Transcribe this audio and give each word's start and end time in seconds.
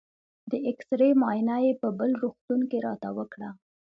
د 0.49 0.51
اېکسرې 0.67 1.09
معاینه 1.21 1.55
یې 1.65 1.71
په 1.81 1.87
بل 1.99 2.11
روغتون 2.21 2.61
کې 2.69 2.77
راته 2.87 3.09
وکړه. 3.17 3.49